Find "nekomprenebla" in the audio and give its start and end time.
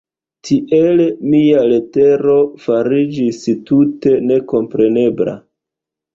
4.33-5.39